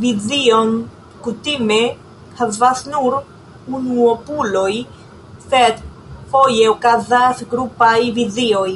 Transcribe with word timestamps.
Vizion 0.00 0.72
kutime 1.26 1.78
havas 2.40 2.82
nur 2.96 3.16
unuopuloj, 3.78 4.74
sed 5.46 5.82
foje 6.34 6.70
okazas 6.76 7.44
grupaj 7.56 7.98
vizioj. 8.22 8.70